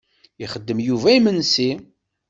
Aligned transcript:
Ixeddem 0.43 0.79
Yuba 0.87 1.09
imensi. 1.17 1.69